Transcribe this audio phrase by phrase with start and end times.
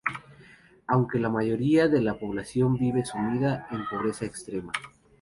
[0.87, 4.71] Aunque la mayoría de la población vive sumida en pobreza extrema.